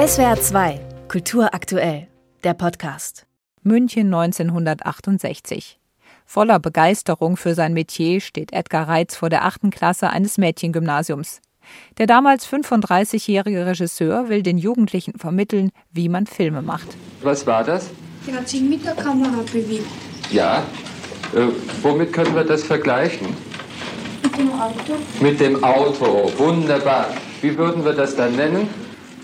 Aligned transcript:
SWR 0.00 0.40
2, 0.40 0.80
Kultur 1.08 1.52
aktuell, 1.52 2.06
der 2.42 2.54
Podcast. 2.54 3.26
München 3.62 4.06
1968. 4.06 5.78
Voller 6.24 6.58
Begeisterung 6.58 7.36
für 7.36 7.54
sein 7.54 7.74
Metier 7.74 8.22
steht 8.22 8.54
Edgar 8.54 8.88
Reitz 8.88 9.16
vor 9.16 9.28
der 9.28 9.44
achten 9.44 9.68
Klasse 9.68 10.08
eines 10.08 10.38
Mädchengymnasiums. 10.38 11.42
Der 11.98 12.06
damals 12.06 12.48
35-jährige 12.48 13.66
Regisseur 13.66 14.30
will 14.30 14.42
den 14.42 14.56
Jugendlichen 14.56 15.18
vermitteln, 15.18 15.70
wie 15.92 16.08
man 16.08 16.26
Filme 16.26 16.62
macht. 16.62 16.88
Was 17.22 17.46
war 17.46 17.62
das? 17.62 17.90
Der 18.26 18.36
hat 18.36 18.48
sich 18.48 18.62
mit 18.62 18.82
der 18.82 18.94
Kamera 18.94 19.42
bewegt. 19.52 19.84
Ja. 20.32 20.62
Äh, 21.34 21.48
womit 21.82 22.14
können 22.14 22.34
wir 22.34 22.44
das 22.44 22.64
vergleichen? 22.64 23.36
Mit 24.22 24.38
dem 24.38 24.50
Auto. 24.52 24.94
Mit 25.20 25.40
dem 25.40 25.62
Auto. 25.62 26.32
Wunderbar. 26.38 27.08
Wie 27.42 27.58
würden 27.58 27.84
wir 27.84 27.92
das 27.92 28.16
dann 28.16 28.34
nennen? 28.36 28.66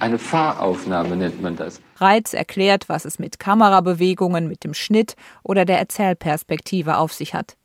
Eine 0.00 0.18
Fahraufnahme 0.18 1.16
nennt 1.16 1.42
man 1.42 1.56
das. 1.56 1.80
Reitz 1.96 2.32
erklärt, 2.32 2.88
was 2.88 3.04
es 3.04 3.18
mit 3.18 3.38
Kamerabewegungen, 3.38 4.46
mit 4.46 4.64
dem 4.64 4.74
Schnitt 4.74 5.16
oder 5.42 5.64
der 5.64 5.78
Erzählperspektive 5.78 6.98
auf 6.98 7.12
sich 7.12 7.34
hat. 7.34 7.56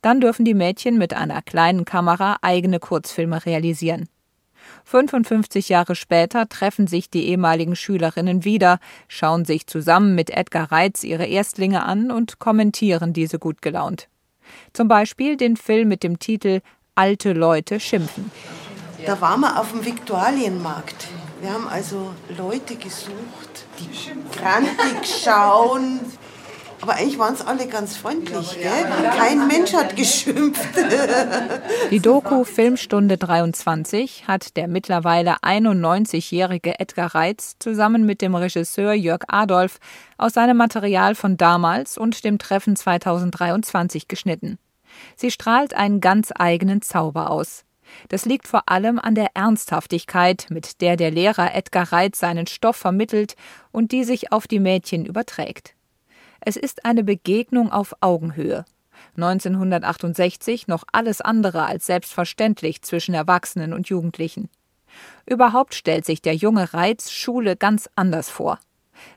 Dann 0.00 0.20
dürfen 0.20 0.44
die 0.44 0.54
Mädchen 0.54 0.98
mit 0.98 1.14
einer 1.14 1.42
kleinen 1.42 1.84
Kamera 1.84 2.38
eigene 2.42 2.78
Kurzfilme 2.78 3.44
realisieren. 3.44 4.08
55 4.84 5.68
Jahre 5.68 5.94
später 5.94 6.48
treffen 6.48 6.86
sich 6.86 7.10
die 7.10 7.28
ehemaligen 7.28 7.76
Schülerinnen 7.76 8.44
wieder, 8.44 8.78
schauen 9.08 9.44
sich 9.44 9.66
zusammen 9.66 10.14
mit 10.14 10.30
Edgar 10.30 10.72
Reitz 10.72 11.04
ihre 11.04 11.26
Erstlinge 11.26 11.84
an 11.84 12.10
und 12.10 12.38
kommentieren 12.38 13.12
diese 13.12 13.38
gut 13.38 13.60
gelaunt. 13.60 14.08
Zum 14.72 14.88
Beispiel 14.88 15.36
den 15.36 15.56
Film 15.56 15.88
mit 15.88 16.02
dem 16.02 16.18
Titel 16.18 16.60
Alte 16.94 17.32
Leute 17.32 17.80
schimpfen. 17.80 18.30
Da 19.04 19.20
waren 19.20 19.40
wir 19.40 19.60
auf 19.60 19.72
dem 19.72 19.84
Viktualienmarkt. 19.84 21.08
Wir 21.44 21.52
haben 21.52 21.68
also 21.68 22.14
Leute 22.38 22.74
gesucht, 22.74 23.66
die 23.78 24.34
grantig 24.34 25.22
schauen, 25.22 26.00
aber 26.80 26.94
eigentlich 26.94 27.18
waren 27.18 27.34
es 27.34 27.42
alle 27.42 27.66
ganz 27.66 27.98
freundlich. 27.98 28.54
Gell? 28.54 29.10
Kein 29.14 29.46
Mensch 29.46 29.74
hat 29.74 29.94
geschimpft. 29.94 30.66
Die 31.90 32.00
Doku 32.00 32.44
Filmstunde 32.44 33.18
23 33.18 34.26
hat 34.26 34.56
der 34.56 34.68
mittlerweile 34.68 35.36
91-jährige 35.42 36.80
Edgar 36.80 37.14
Reitz 37.14 37.56
zusammen 37.58 38.06
mit 38.06 38.22
dem 38.22 38.34
Regisseur 38.34 38.94
Jörg 38.94 39.24
Adolf 39.28 39.80
aus 40.16 40.32
seinem 40.32 40.56
Material 40.56 41.14
von 41.14 41.36
damals 41.36 41.98
und 41.98 42.24
dem 42.24 42.38
Treffen 42.38 42.74
2023 42.74 44.08
geschnitten. 44.08 44.58
Sie 45.14 45.30
strahlt 45.30 45.74
einen 45.74 46.00
ganz 46.00 46.32
eigenen 46.34 46.80
Zauber 46.80 47.30
aus. 47.30 47.66
Das 48.08 48.24
liegt 48.24 48.48
vor 48.48 48.68
allem 48.68 48.98
an 48.98 49.14
der 49.14 49.28
Ernsthaftigkeit, 49.34 50.46
mit 50.50 50.80
der 50.80 50.96
der 50.96 51.10
Lehrer 51.10 51.54
Edgar 51.54 51.92
Reitz 51.92 52.18
seinen 52.18 52.46
Stoff 52.46 52.76
vermittelt 52.76 53.36
und 53.72 53.92
die 53.92 54.04
sich 54.04 54.32
auf 54.32 54.46
die 54.46 54.60
Mädchen 54.60 55.04
überträgt. 55.06 55.74
Es 56.40 56.56
ist 56.56 56.84
eine 56.84 57.04
Begegnung 57.04 57.72
auf 57.72 57.94
Augenhöhe. 58.00 58.64
1968 59.16 60.68
noch 60.68 60.84
alles 60.92 61.20
andere 61.20 61.66
als 61.66 61.86
selbstverständlich 61.86 62.82
zwischen 62.82 63.14
Erwachsenen 63.14 63.72
und 63.72 63.88
Jugendlichen. 63.88 64.48
Überhaupt 65.26 65.74
stellt 65.74 66.04
sich 66.04 66.22
der 66.22 66.34
junge 66.34 66.74
Reiz 66.74 67.10
Schule 67.10 67.56
ganz 67.56 67.88
anders 67.96 68.30
vor. 68.30 68.58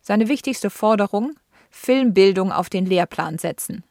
Seine 0.00 0.28
wichtigste 0.28 0.70
Forderung 0.70 1.34
Filmbildung 1.70 2.52
auf 2.52 2.70
den 2.70 2.86
Lehrplan 2.86 3.38
setzen. 3.38 3.84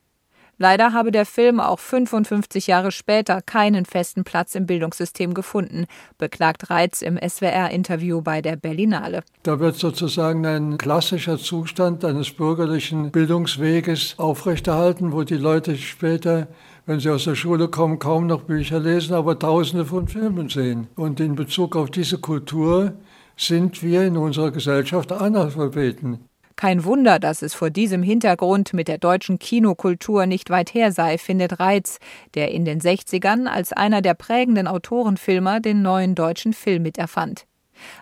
Leider 0.58 0.94
habe 0.94 1.12
der 1.12 1.26
Film 1.26 1.60
auch 1.60 1.80
55 1.80 2.68
Jahre 2.68 2.92
später 2.92 3.42
keinen 3.42 3.86
festen 3.86 4.24
Platz 4.24 4.56
im 4.56 4.66
Bildungssystem 4.66 5.34
gefunden, 5.34 5.86
beklagt 6.18 6.70
Reitz 6.70 7.02
im 7.02 7.18
SWR-Interview 7.18 8.22
bei 8.22 8.42
der 8.42 8.56
Berlinale. 8.56 9.22
Da 9.44 9.60
wird 9.60 9.76
sozusagen 9.76 10.46
ein 10.46 10.78
klassischer 10.78 11.38
Zustand 11.38 12.06
eines 12.06 12.32
bürgerlichen 12.32 13.12
Bildungsweges 13.12 14.16
aufrechterhalten, 14.18 15.12
wo 15.12 15.24
die 15.24 15.36
Leute 15.36 15.76
später 15.78 16.48
wenn 16.86 17.00
sie 17.00 17.10
aus 17.10 17.24
der 17.24 17.36
Schule 17.36 17.68
kommen, 17.68 18.00
kaum 18.00 18.28
noch 18.28 18.44
Bücher 18.44 18.80
lesen, 18.80 19.16
aber 19.16 19.40
tausende 19.40 19.86
von 19.86 20.08
Filmen 20.08 20.50
sehen. 20.50 20.88
Und 20.96 21.20
in 21.20 21.36
Bezug 21.36 21.76
auf 21.76 21.90
diese 21.90 22.20
Kultur 22.20 22.94
sind 23.38 23.82
wir 23.82 24.04
in 24.04 24.18
unserer 24.18 24.52
Gesellschaft 24.52 25.12
Analphabeten. 25.12 26.20
Kein 26.56 26.86
Wunder, 26.86 27.20
dass 27.20 27.42
es 27.42 27.54
vor 27.54 27.70
diesem 27.70 28.02
Hintergrund 28.02 28.74
mit 28.74 28.88
der 28.88 28.98
deutschen 28.98 29.40
Kinokultur 29.40 30.26
nicht 30.26 30.50
weit 30.50 30.74
her 30.74 30.92
sei, 30.94 31.18
findet 31.18 31.60
Reitz, 31.60 32.00
der 32.34 32.52
in 32.52 32.64
den 32.64 32.80
60ern 32.80 33.48
als 33.48 33.74
einer 33.74 34.02
der 34.02 34.14
prägenden 34.14 34.68
Autorenfilmer 34.68 35.60
den 35.60 35.82
neuen 35.82 36.16
deutschen 36.16 36.54
Film 36.54 36.84
miterfand. 36.84 37.46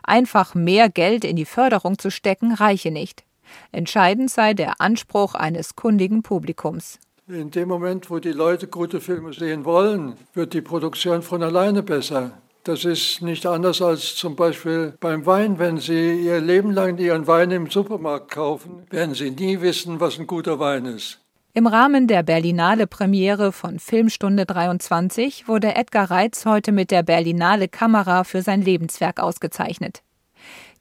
Einfach 0.03 0.53
mehr 0.53 0.89
Geld 0.89 1.25
in 1.25 1.35
die 1.35 1.45
Förderung 1.45 1.97
zu 1.97 2.11
stecken, 2.11 2.53
reiche 2.53 2.91
nicht. 2.91 3.23
Entscheidend 3.71 4.29
sei 4.29 4.53
der 4.53 4.79
Anspruch 4.79 5.33
eines 5.33 5.75
kundigen 5.75 6.21
Publikums. 6.21 6.99
In 7.27 7.51
dem 7.51 7.69
Moment, 7.69 8.09
wo 8.09 8.19
die 8.19 8.33
Leute 8.33 8.67
gute 8.67 8.99
Filme 9.01 9.33
sehen 9.33 9.65
wollen, 9.65 10.15
wird 10.33 10.53
die 10.53 10.61
Produktion 10.61 11.21
von 11.21 11.41
alleine 11.41 11.81
besser. 11.81 12.37
Das 12.63 12.85
ist 12.85 13.21
nicht 13.21 13.45
anders 13.45 13.81
als 13.81 14.15
zum 14.15 14.37
Beispiel 14.37 14.93
beim 15.01 15.25
Wein. 15.25 15.59
Wenn 15.59 15.79
Sie 15.79 16.21
Ihr 16.21 16.39
Leben 16.39 16.71
lang 16.71 16.97
Ihren 16.97 17.27
Wein 17.27 17.51
im 17.51 17.69
Supermarkt 17.69 18.31
kaufen, 18.31 18.85
werden 18.89 19.13
Sie 19.15 19.31
nie 19.31 19.59
wissen, 19.59 19.99
was 19.99 20.17
ein 20.17 20.27
guter 20.27 20.59
Wein 20.59 20.85
ist. 20.85 21.19
Im 21.53 21.67
Rahmen 21.67 22.07
der 22.07 22.23
Berlinale 22.23 22.87
Premiere 22.87 23.51
von 23.51 23.79
Filmstunde 23.79 24.45
23 24.45 25.49
wurde 25.49 25.75
Edgar 25.75 26.09
Reitz 26.09 26.45
heute 26.45 26.71
mit 26.71 26.89
der 26.89 27.03
Berlinale 27.03 27.67
Kamera 27.67 28.23
für 28.23 28.41
sein 28.41 28.61
Lebenswerk 28.61 29.19
ausgezeichnet. 29.19 30.01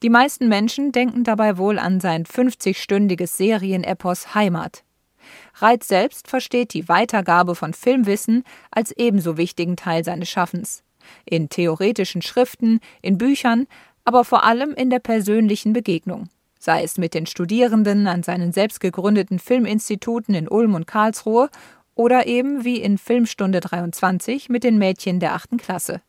Die 0.04 0.08
meisten 0.08 0.48
Menschen 0.48 0.92
denken 0.92 1.24
dabei 1.24 1.58
wohl 1.58 1.80
an 1.80 1.98
sein 1.98 2.24
50-stündiges 2.26 3.36
Serienepos 3.36 4.36
Heimat. 4.36 4.84
Reitz 5.56 5.88
selbst 5.88 6.28
versteht 6.28 6.74
die 6.74 6.88
Weitergabe 6.88 7.56
von 7.56 7.74
Filmwissen 7.74 8.44
als 8.70 8.92
ebenso 8.92 9.36
wichtigen 9.36 9.74
Teil 9.74 10.04
seines 10.04 10.28
Schaffens 10.28 10.84
in 11.24 11.48
theoretischen 11.48 12.22
Schriften, 12.22 12.80
in 13.00 13.18
Büchern, 13.18 13.66
aber 14.04 14.24
vor 14.24 14.44
allem 14.44 14.74
in 14.74 14.90
der 14.90 14.98
persönlichen 14.98 15.72
Begegnung, 15.72 16.28
sei 16.58 16.82
es 16.82 16.98
mit 16.98 17.14
den 17.14 17.26
Studierenden 17.26 18.06
an 18.06 18.22
seinen 18.22 18.52
selbst 18.52 18.80
gegründeten 18.80 19.38
Filminstituten 19.38 20.34
in 20.34 20.48
Ulm 20.48 20.74
und 20.74 20.86
Karlsruhe 20.86 21.50
oder 21.94 22.26
eben 22.26 22.64
wie 22.64 22.80
in 22.80 22.98
Filmstunde 22.98 23.60
23 23.60 24.48
mit 24.48 24.64
den 24.64 24.78
Mädchen 24.78 25.20
der 25.20 25.34
achten 25.34 25.56
Klasse. 25.56 26.00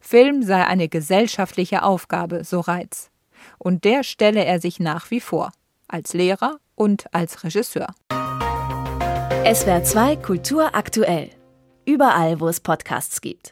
Film 0.00 0.42
sei 0.42 0.64
eine 0.64 0.88
gesellschaftliche 0.88 1.82
Aufgabe, 1.82 2.44
so 2.44 2.60
Reiz. 2.60 3.10
Und 3.58 3.84
der 3.84 4.04
stelle 4.04 4.44
er 4.44 4.60
sich 4.60 4.80
nach 4.80 5.10
wie 5.10 5.20
vor, 5.20 5.52
als 5.88 6.14
Lehrer 6.14 6.58
und 6.74 7.12
als 7.12 7.44
Regisseur. 7.44 7.94
SWR 9.44 9.84
2 9.84 10.16
Kultur 10.16 10.74
aktuell. 10.74 11.30
Überall, 11.84 12.40
wo 12.40 12.48
es 12.48 12.60
Podcasts 12.60 13.20
gibt. 13.20 13.42